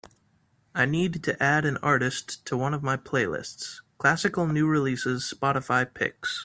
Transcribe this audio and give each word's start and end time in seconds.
I 0.73 0.87
need 0.87 1.21
to 1.25 1.43
add 1.43 1.63
an 1.63 1.77
artist 1.77 2.43
to 2.47 2.57
one 2.57 2.73
of 2.73 2.81
my 2.81 2.97
playlists, 2.97 3.81
Classical 3.99 4.47
New 4.47 4.65
Releases 4.67 5.31
Spotify 5.31 5.93
Picks. 5.93 6.39